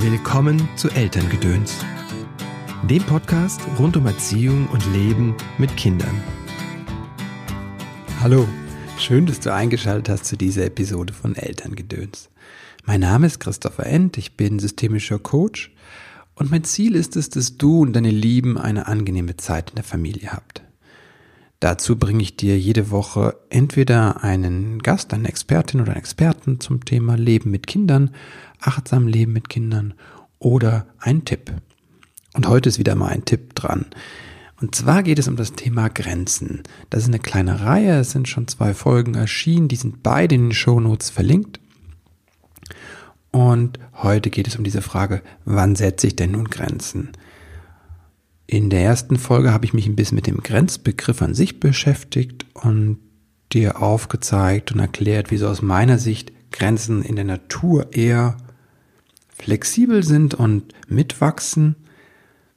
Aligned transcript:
Willkommen 0.00 0.68
zu 0.76 0.88
Elterngedöns, 0.90 1.74
dem 2.88 3.02
Podcast 3.02 3.60
rund 3.80 3.96
um 3.96 4.06
Erziehung 4.06 4.68
und 4.68 4.86
Leben 4.92 5.34
mit 5.58 5.76
Kindern. 5.76 6.22
Hallo, 8.20 8.46
schön, 8.96 9.26
dass 9.26 9.40
du 9.40 9.52
eingeschaltet 9.52 10.08
hast 10.08 10.26
zu 10.26 10.36
dieser 10.36 10.64
Episode 10.66 11.12
von 11.12 11.34
Elterngedöns. 11.34 12.30
Mein 12.84 13.00
Name 13.00 13.26
ist 13.26 13.40
Christopher 13.40 13.86
End, 13.86 14.16
ich 14.18 14.36
bin 14.36 14.60
systemischer 14.60 15.18
Coach 15.18 15.72
und 16.36 16.48
mein 16.48 16.62
Ziel 16.62 16.94
ist 16.94 17.16
es, 17.16 17.28
dass 17.28 17.56
du 17.56 17.80
und 17.80 17.92
deine 17.92 18.12
Lieben 18.12 18.56
eine 18.56 18.86
angenehme 18.86 19.36
Zeit 19.36 19.70
in 19.70 19.76
der 19.76 19.84
Familie 19.84 20.30
habt. 20.32 20.62
Dazu 21.60 21.96
bringe 21.98 22.22
ich 22.22 22.36
dir 22.36 22.56
jede 22.56 22.92
Woche 22.92 23.36
entweder 23.50 24.22
einen 24.22 24.78
Gast, 24.78 25.12
eine 25.12 25.28
Expertin 25.28 25.80
oder 25.80 25.90
einen 25.90 25.98
Experten 25.98 26.60
zum 26.60 26.84
Thema 26.84 27.16
Leben 27.16 27.50
mit 27.50 27.66
Kindern, 27.66 28.12
achtsam 28.60 29.06
Leben 29.06 29.32
mit 29.32 29.48
Kindern 29.48 29.94
oder 30.38 30.86
einen 30.98 31.24
Tipp. 31.24 31.52
Und 32.34 32.48
heute 32.48 32.68
ist 32.68 32.78
wieder 32.78 32.94
mal 32.94 33.08
ein 33.08 33.24
Tipp 33.24 33.54
dran. 33.54 33.86
Und 34.60 34.74
zwar 34.74 35.02
geht 35.02 35.18
es 35.18 35.28
um 35.28 35.36
das 35.36 35.52
Thema 35.52 35.88
Grenzen. 35.88 36.62
Das 36.90 37.02
ist 37.02 37.08
eine 37.08 37.20
kleine 37.20 37.60
Reihe, 37.60 38.00
es 38.00 38.10
sind 38.10 38.28
schon 38.28 38.48
zwei 38.48 38.74
Folgen 38.74 39.14
erschienen, 39.14 39.68
die 39.68 39.76
sind 39.76 40.02
beide 40.02 40.34
in 40.34 40.48
den 40.48 40.52
Shownotes 40.52 41.10
verlinkt. 41.10 41.60
Und 43.30 43.78
heute 43.94 44.30
geht 44.30 44.48
es 44.48 44.56
um 44.56 44.64
diese 44.64 44.82
Frage, 44.82 45.22
wann 45.44 45.76
setze 45.76 46.08
ich 46.08 46.16
denn 46.16 46.32
nun 46.32 46.46
Grenzen? 46.46 47.10
In 48.46 48.70
der 48.70 48.82
ersten 48.82 49.16
Folge 49.16 49.52
habe 49.52 49.66
ich 49.66 49.74
mich 49.74 49.86
ein 49.86 49.94
bisschen 49.94 50.16
mit 50.16 50.26
dem 50.26 50.38
Grenzbegriff 50.38 51.20
an 51.22 51.34
sich 51.34 51.60
beschäftigt 51.60 52.46
und 52.54 52.98
dir 53.52 53.82
aufgezeigt 53.82 54.72
und 54.72 54.80
erklärt, 54.80 55.30
wieso 55.30 55.48
aus 55.48 55.62
meiner 55.62 55.98
Sicht 55.98 56.32
Grenzen 56.50 57.02
in 57.02 57.16
der 57.16 57.26
Natur 57.26 57.92
eher 57.92 58.38
flexibel 59.38 60.02
sind 60.02 60.34
und 60.34 60.74
mitwachsen, 60.88 61.76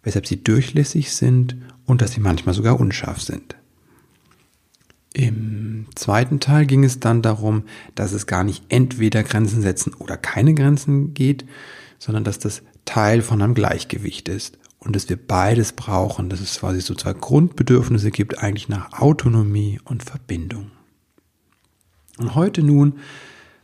weshalb 0.04 0.28
sie 0.28 0.44
durchlässig 0.44 1.12
sind 1.14 1.56
und 1.86 2.02
dass 2.02 2.14
sie 2.14 2.22
manchmal 2.22 2.56
sogar 2.56 2.80
unscharf 2.80 3.22
sind. 3.22 3.56
Im 5.14 5.88
zweiten 5.96 6.40
Teil 6.40 6.66
ging 6.66 6.84
es 6.84 7.00
dann 7.00 7.22
darum, 7.22 7.64
dass 7.96 8.14
es 8.14 8.28
gar 8.28 8.44
nicht 8.44 8.64
entweder 8.70 9.24
Grenzen 9.24 9.62
setzen 9.62 9.94
oder 9.94 10.16
keine 10.16 10.54
Grenzen 10.54 11.14
geht, 11.14 11.46
sondern 12.00 12.24
dass 12.24 12.40
das 12.40 12.64
Teil 12.86 13.22
von 13.22 13.42
einem 13.42 13.54
Gleichgewicht 13.54 14.30
ist 14.30 14.58
und 14.80 14.96
dass 14.96 15.10
wir 15.10 15.18
beides 15.18 15.74
brauchen, 15.74 16.30
dass 16.30 16.40
es 16.40 16.60
quasi 16.60 16.82
so 16.82 16.96
zwei 16.96 17.14
Grundbedürfnisse 17.14 18.10
gibt, 18.10 18.40
eigentlich 18.40 18.70
nach 18.70 19.00
Autonomie 19.00 19.80
und 19.84 20.04
Verbindung. 20.04 20.72
Und 22.18 22.36
heute 22.36 22.64
nun, 22.64 23.00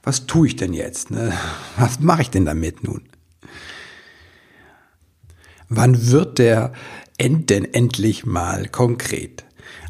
was 0.08 0.26
tue 0.26 0.48
ich 0.48 0.56
denn 0.56 0.72
jetzt? 0.72 1.12
Ne? 1.12 1.34
Was 1.78 2.00
mache 2.00 2.22
ich 2.22 2.30
denn 2.30 2.46
damit 2.46 2.82
nun? 2.82 3.02
Wann 5.68 6.10
wird 6.10 6.40
der 6.40 6.72
End 7.18 7.50
denn 7.50 7.66
endlich 7.66 8.26
mal 8.26 8.70
konkret? 8.70 9.44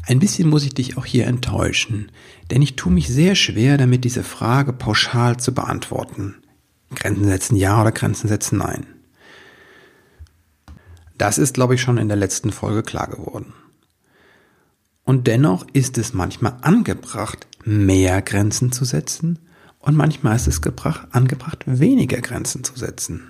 Ein 0.08 0.18
bisschen 0.18 0.48
muss 0.48 0.64
ich 0.64 0.74
dich 0.74 0.96
auch 0.96 1.04
hier 1.04 1.28
enttäuschen, 1.28 2.10
denn 2.50 2.62
ich 2.62 2.74
tue 2.74 2.90
mich 2.90 3.06
sehr 3.06 3.36
schwer 3.36 3.78
damit, 3.78 4.04
diese 4.04 4.24
Frage 4.24 4.72
pauschal 4.72 5.36
zu 5.36 5.54
beantworten. 5.54 6.42
Grenzen 6.96 7.26
setzen 7.26 7.54
ja 7.54 7.80
oder 7.80 7.92
Grenzen 7.92 8.26
setzen 8.26 8.58
nein. 8.58 8.86
Das 11.16 11.38
ist, 11.38 11.54
glaube 11.54 11.76
ich, 11.76 11.80
schon 11.80 11.96
in 11.96 12.08
der 12.08 12.16
letzten 12.16 12.50
Folge 12.50 12.82
klar 12.82 13.06
geworden. 13.06 13.52
Und 15.04 15.28
dennoch 15.28 15.64
ist 15.74 15.96
es 15.96 16.12
manchmal 16.12 16.56
angebracht, 16.62 17.46
mehr 17.64 18.20
Grenzen 18.20 18.72
zu 18.72 18.84
setzen 18.84 19.38
und 19.80 19.96
manchmal 19.96 20.36
ist 20.36 20.48
es 20.48 20.62
gebracht, 20.62 21.08
angebracht, 21.12 21.64
weniger 21.66 22.20
Grenzen 22.20 22.64
zu 22.64 22.76
setzen. 22.76 23.22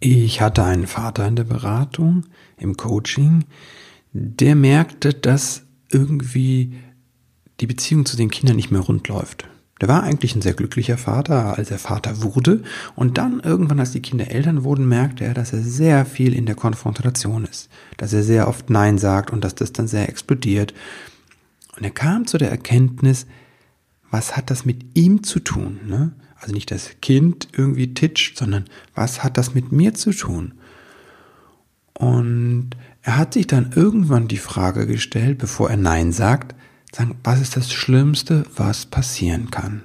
Ich 0.00 0.40
hatte 0.40 0.64
einen 0.64 0.86
Vater 0.86 1.26
in 1.26 1.36
der 1.36 1.44
Beratung, 1.44 2.24
im 2.56 2.76
Coaching, 2.76 3.44
der 4.12 4.54
merkte, 4.54 5.12
dass 5.12 5.62
irgendwie 5.90 6.74
die 7.60 7.66
Beziehung 7.66 8.06
zu 8.06 8.16
den 8.16 8.30
Kindern 8.30 8.56
nicht 8.56 8.70
mehr 8.70 8.80
rund 8.80 9.08
läuft. 9.08 9.48
Der 9.80 9.88
war 9.88 10.02
eigentlich 10.02 10.34
ein 10.34 10.42
sehr 10.42 10.54
glücklicher 10.54 10.98
Vater, 10.98 11.56
als 11.56 11.70
er 11.70 11.78
Vater 11.78 12.22
wurde. 12.22 12.62
Und 12.96 13.16
dann 13.16 13.40
irgendwann, 13.40 13.78
als 13.78 13.92
die 13.92 14.02
Kinder 14.02 14.28
Eltern 14.28 14.64
wurden, 14.64 14.88
merkte 14.88 15.24
er, 15.24 15.34
dass 15.34 15.52
er 15.52 15.62
sehr 15.62 16.04
viel 16.04 16.34
in 16.34 16.46
der 16.46 16.56
Konfrontation 16.56 17.44
ist. 17.44 17.68
Dass 17.96 18.12
er 18.12 18.24
sehr 18.24 18.48
oft 18.48 18.70
Nein 18.70 18.98
sagt 18.98 19.30
und 19.30 19.44
dass 19.44 19.54
das 19.54 19.72
dann 19.72 19.86
sehr 19.86 20.08
explodiert. 20.08 20.74
Und 21.76 21.84
er 21.84 21.92
kam 21.92 22.26
zu 22.26 22.38
der 22.38 22.50
Erkenntnis, 22.50 23.26
was 24.10 24.36
hat 24.36 24.50
das 24.50 24.64
mit 24.64 24.96
ihm 24.96 25.22
zu 25.22 25.40
tun? 25.40 25.80
Ne? 25.86 26.12
Also 26.40 26.54
nicht 26.54 26.70
das 26.70 26.90
Kind 27.00 27.48
irgendwie 27.52 27.94
titscht, 27.94 28.36
sondern 28.38 28.64
was 28.94 29.22
hat 29.22 29.36
das 29.36 29.54
mit 29.54 29.72
mir 29.72 29.94
zu 29.94 30.12
tun? 30.12 30.54
Und 31.94 32.70
er 33.02 33.16
hat 33.18 33.34
sich 33.34 33.46
dann 33.46 33.72
irgendwann 33.74 34.28
die 34.28 34.38
Frage 34.38 34.86
gestellt, 34.86 35.38
bevor 35.38 35.70
er 35.70 35.76
Nein 35.76 36.12
sagt, 36.12 36.54
sagen, 36.94 37.16
was 37.24 37.40
ist 37.40 37.56
das 37.56 37.72
Schlimmste, 37.72 38.44
was 38.54 38.86
passieren 38.86 39.50
kann? 39.50 39.82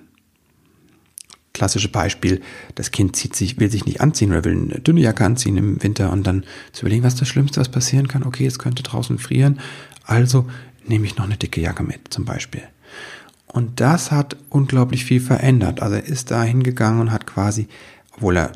Klassische 1.53 1.90
Beispiel, 1.90 2.41
das 2.75 2.91
Kind 2.91 3.16
zieht 3.16 3.35
sich, 3.35 3.59
will 3.59 3.69
sich 3.69 3.85
nicht 3.85 4.01
anziehen 4.01 4.31
oder 4.31 4.44
will 4.44 4.53
eine 4.53 4.79
dünne 4.79 5.01
Jacke 5.01 5.25
anziehen 5.25 5.57
im 5.57 5.84
Winter 5.84 6.11
und 6.11 6.25
dann 6.25 6.45
zu 6.72 6.81
überlegen, 6.81 7.03
was 7.03 7.13
ist 7.13 7.22
das 7.22 7.28
Schlimmste, 7.29 7.61
was 7.61 7.69
passieren 7.69 8.07
kann? 8.07 8.23
Okay, 8.23 8.45
es 8.45 8.59
könnte 8.59 8.84
draußen 8.84 9.19
frieren, 9.19 9.59
also 10.03 10.47
nehme 10.85 11.05
ich 11.05 11.17
noch 11.17 11.25
eine 11.25 11.38
dicke 11.38 11.61
Jacke 11.61 11.84
mit, 11.84 12.13
zum 12.13 12.25
Beispiel. 12.25 12.63
Und 13.53 13.80
das 13.80 14.12
hat 14.12 14.36
unglaublich 14.50 15.06
viel 15.06 15.22
verändert. 15.22 15.81
Also 15.81 15.96
er 15.96 16.06
ist 16.06 16.31
da 16.31 16.41
hingegangen 16.44 17.00
und 17.00 17.12
hat 17.12 17.28
quasi, 17.28 17.68
obwohl 18.16 18.38
er 18.38 18.52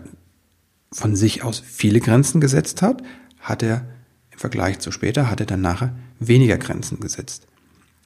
von 0.91 1.16
sich 1.16 1.44
aus 1.44 1.62
viele 1.63 2.00
Grenzen 2.00 2.41
gesetzt 2.41 2.81
hat, 2.81 3.03
hat 3.40 3.62
er 3.62 3.85
im 4.31 4.40
Vergleich 4.40 4.80
zu 4.80 4.91
später, 4.91 5.30
hat 5.30 5.40
er 5.40 5.46
dann 5.46 5.62
nachher 5.62 5.96
weniger 6.19 6.58
Grenzen 6.58 7.00
gesetzt. 7.00 7.46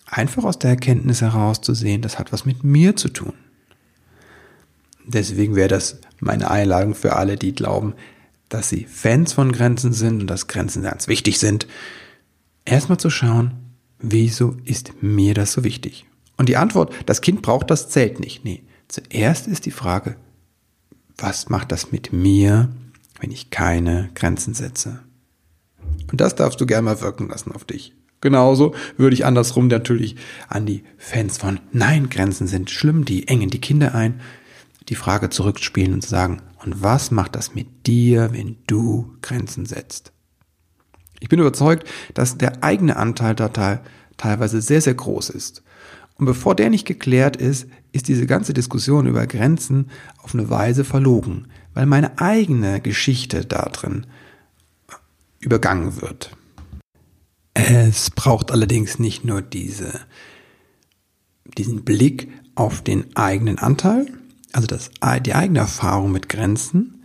Einfach 0.05 0.43
aus 0.43 0.59
der 0.59 0.71
Erkenntnis 0.71 1.21
heraus 1.21 1.61
zu 1.61 1.73
sehen, 1.73 2.01
das 2.01 2.19
hat 2.19 2.33
was 2.33 2.45
mit 2.45 2.65
mir 2.65 2.97
zu 2.97 3.07
tun. 3.07 3.33
Deswegen 5.05 5.55
wäre 5.55 5.69
das 5.69 6.01
meine 6.19 6.51
Einladung 6.51 6.93
für 6.93 7.15
alle, 7.15 7.37
die 7.37 7.53
glauben, 7.55 7.93
dass 8.49 8.67
sie 8.67 8.83
Fans 8.83 9.31
von 9.31 9.53
Grenzen 9.53 9.93
sind 9.93 10.19
und 10.19 10.27
dass 10.27 10.47
Grenzen 10.47 10.83
ganz 10.83 11.07
wichtig 11.07 11.39
sind. 11.39 11.67
Erstmal 12.65 12.97
zu 12.97 13.09
schauen, 13.09 13.53
wieso 13.99 14.57
ist 14.65 15.01
mir 15.01 15.33
das 15.33 15.53
so 15.53 15.63
wichtig? 15.63 16.05
Und 16.41 16.49
die 16.49 16.57
Antwort, 16.57 16.91
das 17.05 17.21
Kind 17.21 17.43
braucht 17.43 17.69
das 17.69 17.89
zählt 17.89 18.19
nicht. 18.19 18.43
Nee, 18.43 18.63
zuerst 18.87 19.45
ist 19.45 19.67
die 19.67 19.69
Frage, 19.69 20.15
was 21.15 21.49
macht 21.49 21.71
das 21.71 21.91
mit 21.91 22.13
mir, 22.13 22.69
wenn 23.19 23.29
ich 23.29 23.51
keine 23.51 24.09
Grenzen 24.15 24.55
setze? 24.55 25.03
Und 26.11 26.19
das 26.19 26.33
darfst 26.33 26.59
du 26.59 26.65
gerne 26.65 26.81
mal 26.81 26.99
wirken 26.99 27.29
lassen 27.29 27.51
auf 27.51 27.63
dich. 27.63 27.93
Genauso 28.21 28.73
würde 28.97 29.13
ich 29.13 29.23
andersrum 29.23 29.67
natürlich 29.67 30.15
an 30.47 30.65
die 30.65 30.83
Fans 30.97 31.37
von 31.37 31.59
Nein, 31.73 32.09
Grenzen 32.09 32.47
sind 32.47 32.71
schlimm, 32.71 33.05
die 33.05 33.27
engen 33.27 33.51
die 33.51 33.61
Kinder 33.61 33.93
ein, 33.93 34.19
die 34.89 34.95
Frage 34.95 35.29
zurückspielen 35.29 35.93
und 35.93 36.03
sagen, 36.03 36.41
und 36.65 36.81
was 36.81 37.11
macht 37.11 37.35
das 37.35 37.53
mit 37.53 37.85
dir, 37.85 38.33
wenn 38.33 38.57
du 38.65 39.15
Grenzen 39.21 39.67
setzt? 39.67 40.11
Ich 41.19 41.29
bin 41.29 41.39
überzeugt, 41.39 41.87
dass 42.15 42.39
der 42.39 42.63
eigene 42.63 42.95
Anteil 42.95 43.35
da 43.35 43.79
teilweise 44.17 44.59
sehr, 44.59 44.81
sehr 44.81 44.95
groß 44.95 45.29
ist. 45.29 45.61
Und 46.21 46.27
bevor 46.27 46.53
der 46.53 46.69
nicht 46.69 46.85
geklärt 46.85 47.35
ist, 47.35 47.65
ist 47.93 48.07
diese 48.07 48.27
ganze 48.27 48.53
Diskussion 48.53 49.07
über 49.07 49.25
Grenzen 49.25 49.89
auf 50.21 50.35
eine 50.35 50.51
Weise 50.51 50.85
verlogen, 50.85 51.47
weil 51.73 51.87
meine 51.87 52.19
eigene 52.19 52.79
Geschichte 52.79 53.43
da 53.43 53.63
drin 53.69 54.05
übergangen 55.39 55.99
wird. 55.99 56.37
Es 57.55 58.11
braucht 58.11 58.51
allerdings 58.51 58.99
nicht 58.99 59.25
nur 59.25 59.41
diese, 59.41 59.99
diesen 61.57 61.83
Blick 61.83 62.27
auf 62.53 62.83
den 62.83 63.15
eigenen 63.15 63.57
Anteil, 63.57 64.05
also 64.53 64.67
das, 64.67 64.91
die 65.25 65.33
eigene 65.33 65.57
Erfahrung 65.57 66.11
mit 66.11 66.29
Grenzen, 66.29 67.03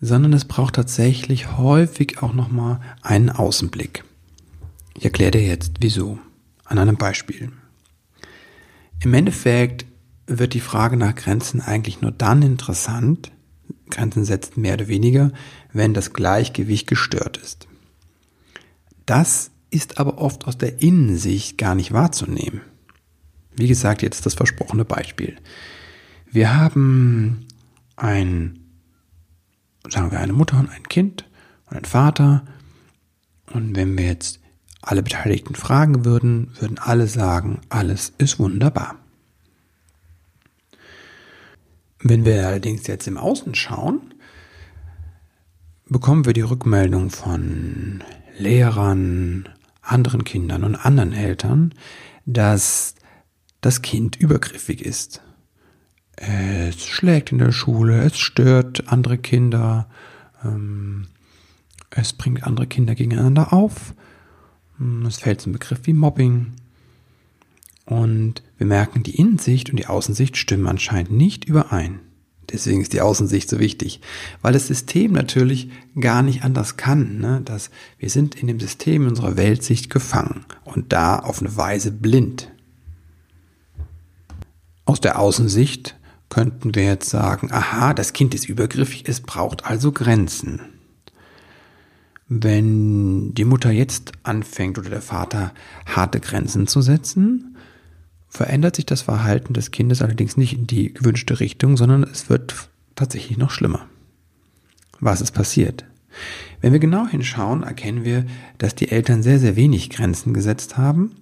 sondern 0.00 0.32
es 0.32 0.46
braucht 0.46 0.76
tatsächlich 0.76 1.58
häufig 1.58 2.22
auch 2.22 2.32
nochmal 2.32 2.80
einen 3.02 3.28
Außenblick. 3.28 4.04
Ich 4.96 5.04
erkläre 5.04 5.32
dir 5.32 5.42
jetzt 5.42 5.72
wieso. 5.80 6.18
An 6.64 6.78
einem 6.78 6.96
Beispiel. 6.96 7.52
Im 9.02 9.14
Endeffekt 9.14 9.86
wird 10.26 10.54
die 10.54 10.60
Frage 10.60 10.96
nach 10.96 11.14
Grenzen 11.14 11.60
eigentlich 11.60 12.00
nur 12.00 12.12
dann 12.12 12.42
interessant, 12.42 13.32
Grenzen 13.90 14.24
setzt 14.24 14.56
mehr 14.56 14.74
oder 14.74 14.88
weniger, 14.88 15.32
wenn 15.72 15.94
das 15.94 16.12
Gleichgewicht 16.12 16.86
gestört 16.86 17.36
ist. 17.38 17.66
Das 19.06 19.50
ist 19.70 19.98
aber 19.98 20.18
oft 20.18 20.46
aus 20.46 20.58
der 20.58 20.82
Innensicht 20.82 21.58
gar 21.58 21.74
nicht 21.74 21.92
wahrzunehmen. 21.92 22.60
Wie 23.56 23.68
gesagt, 23.68 24.02
jetzt 24.02 24.26
das 24.26 24.34
versprochene 24.34 24.84
Beispiel. 24.84 25.36
Wir 26.30 26.56
haben 26.56 27.46
ein, 27.96 28.60
sagen 29.88 30.10
wir 30.10 30.20
eine 30.20 30.32
Mutter 30.32 30.58
und 30.58 30.70
ein 30.70 30.84
Kind 30.84 31.28
und 31.68 31.76
ein 31.76 31.84
Vater. 31.84 32.44
Und 33.52 33.74
wenn 33.74 33.98
wir 33.98 34.06
jetzt 34.06 34.39
alle 34.82 35.02
Beteiligten 35.02 35.54
fragen 35.54 36.04
würden, 36.04 36.50
würden 36.58 36.78
alle 36.78 37.06
sagen, 37.06 37.60
alles 37.68 38.12
ist 38.18 38.38
wunderbar. 38.38 38.96
Wenn 42.02 42.24
wir 42.24 42.46
allerdings 42.46 42.86
jetzt 42.86 43.06
im 43.06 43.18
Außen 43.18 43.54
schauen, 43.54 44.14
bekommen 45.86 46.24
wir 46.24 46.32
die 46.32 46.40
Rückmeldung 46.40 47.10
von 47.10 48.02
Lehrern, 48.38 49.48
anderen 49.82 50.24
Kindern 50.24 50.64
und 50.64 50.76
anderen 50.76 51.12
Eltern, 51.12 51.74
dass 52.24 52.94
das 53.60 53.82
Kind 53.82 54.16
übergriffig 54.16 54.82
ist. 54.82 55.20
Es 56.16 56.84
schlägt 56.84 57.32
in 57.32 57.38
der 57.38 57.52
Schule, 57.52 58.02
es 58.02 58.18
stört 58.18 58.88
andere 58.88 59.18
Kinder, 59.18 59.88
ähm, 60.44 61.08
es 61.90 62.12
bringt 62.12 62.44
andere 62.44 62.66
Kinder 62.66 62.94
gegeneinander 62.94 63.52
auf, 63.52 63.94
es 65.06 65.18
fällt 65.18 65.40
zum 65.40 65.52
Begriff 65.52 65.80
wie 65.84 65.92
Mobbing. 65.92 66.52
Und 67.84 68.42
wir 68.56 68.66
merken, 68.66 69.02
die 69.02 69.16
Innensicht 69.16 69.70
und 69.70 69.76
die 69.76 69.86
Außensicht 69.86 70.36
stimmen 70.36 70.66
anscheinend 70.66 71.10
nicht 71.10 71.44
überein. 71.44 72.00
Deswegen 72.52 72.80
ist 72.80 72.92
die 72.92 73.00
Außensicht 73.00 73.48
so 73.48 73.58
wichtig, 73.58 74.00
weil 74.42 74.52
das 74.52 74.66
System 74.66 75.12
natürlich 75.12 75.70
gar 75.98 76.22
nicht 76.22 76.42
anders 76.42 76.76
kann. 76.76 77.18
Ne? 77.18 77.42
Dass 77.44 77.70
wir 77.98 78.10
sind 78.10 78.34
in 78.34 78.48
dem 78.48 78.58
System 78.58 79.06
unserer 79.06 79.36
Weltsicht 79.36 79.90
gefangen 79.90 80.44
und 80.64 80.92
da 80.92 81.18
auf 81.18 81.40
eine 81.40 81.56
Weise 81.56 81.92
blind. 81.92 82.50
Aus 84.84 85.00
der 85.00 85.18
Außensicht 85.18 85.96
könnten 86.28 86.74
wir 86.74 86.84
jetzt 86.84 87.10
sagen, 87.10 87.52
aha, 87.52 87.94
das 87.94 88.12
Kind 88.12 88.34
ist 88.34 88.48
übergriffig, 88.48 89.04
es 89.06 89.20
braucht 89.20 89.64
also 89.64 89.92
Grenzen. 89.92 90.60
Wenn 92.32 93.34
die 93.34 93.44
Mutter 93.44 93.72
jetzt 93.72 94.12
anfängt 94.22 94.78
oder 94.78 94.88
der 94.88 95.02
Vater 95.02 95.52
harte 95.84 96.20
Grenzen 96.20 96.68
zu 96.68 96.80
setzen, 96.80 97.56
verändert 98.28 98.76
sich 98.76 98.86
das 98.86 99.02
Verhalten 99.02 99.52
des 99.52 99.72
Kindes 99.72 100.00
allerdings 100.00 100.36
nicht 100.36 100.52
in 100.52 100.68
die 100.68 100.94
gewünschte 100.94 101.40
Richtung, 101.40 101.76
sondern 101.76 102.04
es 102.04 102.30
wird 102.30 102.68
tatsächlich 102.94 103.36
noch 103.36 103.50
schlimmer. 103.50 103.88
Was 105.00 105.20
ist 105.20 105.32
passiert? 105.32 105.84
Wenn 106.60 106.72
wir 106.72 106.78
genau 106.78 107.08
hinschauen, 107.08 107.64
erkennen 107.64 108.04
wir, 108.04 108.24
dass 108.58 108.76
die 108.76 108.92
Eltern 108.92 109.24
sehr, 109.24 109.40
sehr 109.40 109.56
wenig 109.56 109.90
Grenzen 109.90 110.32
gesetzt 110.32 110.76
haben. 110.78 111.16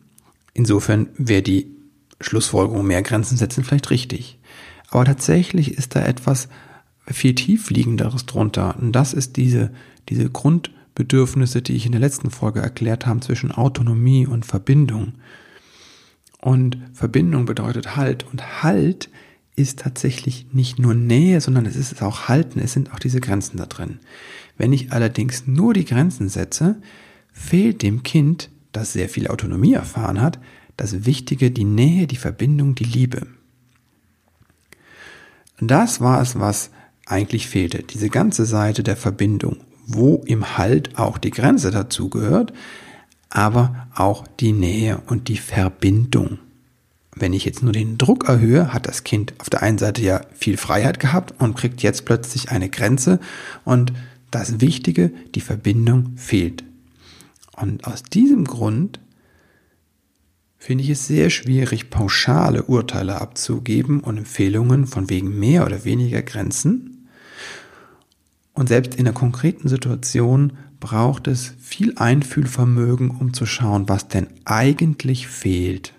Insofern 0.52 1.08
wäre 1.16 1.40
die 1.40 1.74
Schlussfolgerung, 2.20 2.86
mehr 2.86 3.02
Grenzen 3.02 3.38
setzen, 3.38 3.64
vielleicht 3.64 3.88
richtig. 3.88 4.38
Aber 4.90 5.06
tatsächlich 5.06 5.72
ist 5.72 5.96
da 5.96 6.04
etwas 6.04 6.50
viel 7.06 7.34
tiefliegenderes 7.34 8.26
drunter. 8.26 8.76
Und 8.78 8.92
das 8.92 9.14
ist 9.14 9.38
diese, 9.38 9.70
diese 10.10 10.28
Grundbedürfnisse, 10.98 11.62
die 11.62 11.76
ich 11.76 11.86
in 11.86 11.92
der 11.92 12.00
letzten 12.00 12.30
Folge 12.30 12.60
erklärt 12.60 13.06
habe, 13.06 13.20
zwischen 13.20 13.52
Autonomie 13.52 14.26
und 14.26 14.44
Verbindung. 14.44 15.12
Und 16.40 16.76
Verbindung 16.92 17.46
bedeutet 17.46 17.96
Halt. 17.96 18.26
Und 18.32 18.64
Halt 18.64 19.08
ist 19.54 19.78
tatsächlich 19.78 20.48
nicht 20.52 20.80
nur 20.80 20.94
Nähe, 20.94 21.40
sondern 21.40 21.66
es 21.66 21.76
ist 21.76 22.02
auch 22.02 22.28
Halten. 22.28 22.58
Es 22.58 22.72
sind 22.72 22.92
auch 22.92 22.98
diese 22.98 23.20
Grenzen 23.20 23.58
da 23.58 23.66
drin. 23.66 24.00
Wenn 24.56 24.72
ich 24.72 24.92
allerdings 24.92 25.46
nur 25.46 25.72
die 25.72 25.84
Grenzen 25.84 26.28
setze, 26.28 26.80
fehlt 27.32 27.82
dem 27.82 28.02
Kind, 28.02 28.50
das 28.72 28.92
sehr 28.92 29.08
viel 29.08 29.28
Autonomie 29.28 29.74
erfahren 29.74 30.20
hat, 30.20 30.40
das 30.76 31.06
Wichtige, 31.06 31.52
die 31.52 31.64
Nähe, 31.64 32.08
die 32.08 32.16
Verbindung, 32.16 32.74
die 32.74 32.84
Liebe. 32.84 33.26
Das 35.60 36.00
war 36.00 36.20
es, 36.20 36.38
was 36.38 36.70
eigentlich 37.06 37.46
fehlte. 37.46 37.84
Diese 37.84 38.10
ganze 38.10 38.46
Seite 38.46 38.82
der 38.82 38.96
Verbindung, 38.96 39.58
wo 39.88 40.22
im 40.26 40.56
Halt 40.56 40.98
auch 40.98 41.18
die 41.18 41.30
Grenze 41.30 41.70
dazu 41.70 42.08
gehört, 42.10 42.52
aber 43.30 43.88
auch 43.94 44.26
die 44.38 44.52
Nähe 44.52 45.00
und 45.06 45.28
die 45.28 45.38
Verbindung. 45.38 46.38
Wenn 47.16 47.32
ich 47.32 47.44
jetzt 47.44 47.62
nur 47.62 47.72
den 47.72 47.98
Druck 47.98 48.28
erhöhe, 48.28 48.72
hat 48.72 48.86
das 48.86 49.02
Kind 49.02 49.34
auf 49.38 49.50
der 49.50 49.62
einen 49.62 49.78
Seite 49.78 50.02
ja 50.02 50.20
viel 50.34 50.56
Freiheit 50.56 51.00
gehabt 51.00 51.34
und 51.40 51.56
kriegt 51.56 51.82
jetzt 51.82 52.04
plötzlich 52.04 52.50
eine 52.50 52.68
Grenze 52.68 53.18
und 53.64 53.92
das 54.30 54.60
Wichtige, 54.60 55.10
die 55.34 55.40
Verbindung 55.40 56.12
fehlt. 56.16 56.64
Und 57.56 57.86
aus 57.86 58.02
diesem 58.02 58.44
Grund 58.44 59.00
finde 60.58 60.84
ich 60.84 60.90
es 60.90 61.06
sehr 61.06 61.30
schwierig, 61.30 61.88
pauschale 61.88 62.64
Urteile 62.64 63.20
abzugeben 63.20 64.00
und 64.00 64.18
Empfehlungen 64.18 64.86
von 64.86 65.08
wegen 65.08 65.38
mehr 65.38 65.64
oder 65.64 65.84
weniger 65.84 66.22
Grenzen. 66.22 66.97
Und 68.58 68.66
selbst 68.68 68.96
in 68.96 69.04
der 69.04 69.14
konkreten 69.14 69.68
Situation 69.68 70.54
braucht 70.80 71.28
es 71.28 71.54
viel 71.60 71.92
Einfühlvermögen, 71.94 73.08
um 73.08 73.32
zu 73.32 73.46
schauen, 73.46 73.88
was 73.88 74.08
denn 74.08 74.26
eigentlich 74.44 75.28
fehlt. 75.28 75.94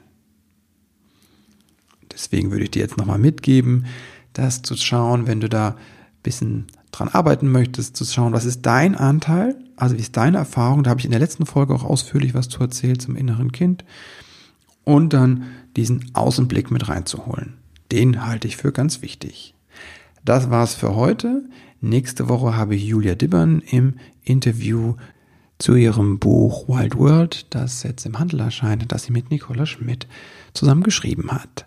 Deswegen 2.11 2.51
würde 2.51 2.65
ich 2.65 2.71
dir 2.71 2.81
jetzt 2.81 2.97
nochmal 2.97 3.17
mitgeben, 3.17 3.85
das 4.33 4.61
zu 4.61 4.75
schauen, 4.75 5.25
wenn 5.25 5.39
du 5.39 5.47
da 5.47 5.69
ein 5.69 5.75
bisschen 6.21 6.67
dran 6.91 7.07
arbeiten 7.07 7.49
möchtest, 7.49 7.95
zu 7.95 8.03
schauen, 8.03 8.33
was 8.33 8.43
ist 8.43 8.65
dein 8.65 8.93
Anteil, 8.95 9.55
also 9.77 9.95
wie 9.95 10.01
ist 10.01 10.17
deine 10.17 10.39
Erfahrung, 10.39 10.83
da 10.83 10.89
habe 10.89 10.99
ich 10.99 11.05
in 11.05 11.11
der 11.11 11.21
letzten 11.21 11.45
Folge 11.45 11.73
auch 11.73 11.85
ausführlich 11.85 12.33
was 12.33 12.49
zu 12.49 12.59
erzählt 12.59 13.01
zum 13.01 13.15
inneren 13.15 13.53
Kind 13.53 13.85
und 14.83 15.13
dann 15.13 15.45
diesen 15.77 16.11
Außenblick 16.13 16.71
mit 16.71 16.89
reinzuholen. 16.89 17.53
Den 17.93 18.25
halte 18.25 18.49
ich 18.49 18.57
für 18.57 18.73
ganz 18.73 19.01
wichtig. 19.01 19.53
Das 20.25 20.49
war's 20.49 20.75
für 20.75 20.95
heute. 20.95 21.43
Nächste 21.81 22.27
Woche 22.27 22.57
habe 22.57 22.75
ich 22.75 22.85
Julia 22.85 23.15
Dibbern 23.15 23.61
im 23.61 23.95
Interview 24.23 24.95
zu 25.59 25.75
ihrem 25.75 26.19
Buch 26.19 26.67
Wild 26.67 26.97
World, 26.97 27.47
das 27.51 27.83
jetzt 27.83 28.05
im 28.05 28.19
Handel 28.19 28.41
erscheint, 28.41 28.91
das 28.91 29.03
sie 29.03 29.13
mit 29.13 29.31
Nicola 29.31 29.65
Schmidt 29.65 30.07
zusammen 30.53 30.83
geschrieben 30.83 31.31
hat. 31.31 31.65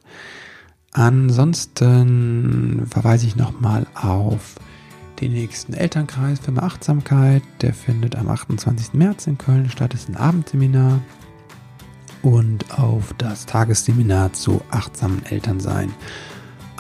Ansonsten 0.93 2.87
verweise 2.91 3.27
ich 3.27 3.37
nochmal 3.37 3.87
auf 3.95 4.57
den 5.23 5.33
nächsten 5.33 5.73
Elternkreis 5.73 6.41
für 6.41 6.63
Achtsamkeit. 6.63 7.43
Der 7.63 7.73
findet 7.73 8.15
am 8.17 8.29
28. 8.29 8.93
März 8.93 9.27
in 9.27 9.39
Köln 9.39 9.71
statt. 9.71 9.95
Ist 9.95 10.11
ein 10.11 10.17
Abendseminar 10.17 11.01
und 12.21 12.79
auf 12.79 13.15
das 13.17 13.47
Tagesseminar 13.47 14.35
zu 14.35 14.61
achtsamen 14.71 15.25
Elternsein 15.25 15.93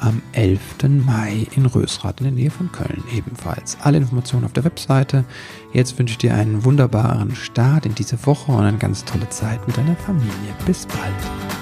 am 0.02 0.20
11. 0.32 0.60
Mai 1.06 1.46
in 1.54 1.66
Rösrath 1.66 2.20
in 2.20 2.24
der 2.24 2.32
Nähe 2.32 2.50
von 2.50 2.70
Köln 2.72 3.02
ebenfalls. 3.14 3.78
Alle 3.80 3.98
Informationen 3.98 4.44
auf 4.44 4.52
der 4.52 4.64
Webseite. 4.64 5.24
Jetzt 5.72 5.98
wünsche 5.98 6.12
ich 6.12 6.18
dir 6.18 6.34
einen 6.34 6.64
wunderbaren 6.64 7.34
Start 7.34 7.86
in 7.86 7.94
diese 7.94 8.26
Woche 8.26 8.52
und 8.52 8.64
eine 8.64 8.78
ganz 8.78 9.04
tolle 9.04 9.28
Zeit 9.30 9.66
mit 9.66 9.76
deiner 9.76 9.96
Familie. 9.96 10.54
Bis 10.66 10.86
bald. 10.86 11.61